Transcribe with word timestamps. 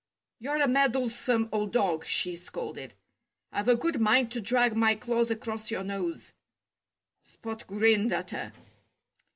"You're 0.39 0.59
a 0.59 0.67
meddlesome 0.67 1.47
old 1.51 1.73
dog," 1.73 2.05
she 2.07 2.35
scolded. 2.35 2.95
"I've 3.51 3.67
a 3.67 3.75
good 3.75 4.01
mind 4.01 4.31
to 4.31 4.41
drag 4.41 4.75
my 4.75 4.95
claws 4.95 5.29
across 5.29 5.69
your 5.69 5.83
nose." 5.83 6.33
Spot 7.23 7.67
grinned 7.67 8.11
at 8.11 8.31
her. 8.31 8.51